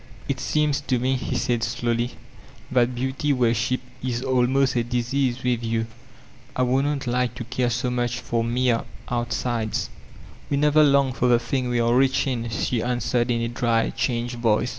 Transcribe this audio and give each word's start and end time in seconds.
"It 0.27 0.39
seems 0.39 0.81
to 0.87 0.97
me, 0.97 1.15
he 1.15 1.35
said 1.35 1.61
slowly, 1.61 2.13
"that 2.71 2.95
beauty 2.95 3.31
worshq> 3.33 3.77
is 4.03 4.23
almost 4.23 4.75
a 4.75 4.83
disease 4.83 5.43
with 5.43 5.63
you. 5.63 5.85
I 6.55 6.63
wouldn't 6.63 7.05
like 7.05 7.35
to 7.35 7.43
care 7.43 7.69
so 7.69 7.91
much 7.91 8.19
for 8.19 8.43
mere 8.43 8.83
out 9.11 9.31
sides." 9.31 9.91
"We 10.49 10.57
never 10.57 10.83
long 10.83 11.13
for 11.13 11.27
the 11.27 11.37
thing 11.37 11.69
we 11.69 11.79
are 11.79 11.93
rich 11.93 12.25
in, 12.25 12.49
die 12.49 12.77
answered 12.83 13.29
in 13.29 13.41
a 13.41 13.47
dry, 13.47 13.91
changed 13.91 14.39
voice. 14.39 14.69